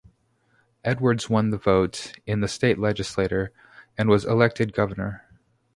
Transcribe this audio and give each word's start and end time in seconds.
Edwards 0.83 1.29
won 1.29 1.51
the 1.51 1.59
vote 1.59 2.13
in 2.25 2.41
the 2.41 2.47
state 2.47 2.79
legislature 2.79 3.53
and 3.99 4.09
was 4.09 4.25
elected 4.25 4.73
governor. 4.73 5.23